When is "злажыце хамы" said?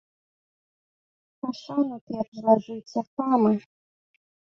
2.41-3.53